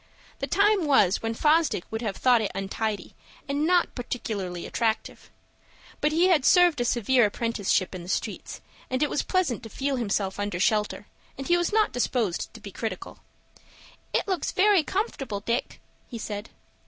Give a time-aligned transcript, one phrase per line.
[0.39, 3.13] The time was when Fosdick would have thought it untidy
[3.47, 5.29] and not particularly attractive.
[5.99, 9.69] But he had served a severe apprenticeship in the streets, and it was pleasant to
[9.69, 11.05] feel himself under shelter,
[11.37, 13.19] and he was not disposed to be critical.
[14.11, 15.79] "It looks very comfortable, Dick,"
[16.09, 16.49] he said.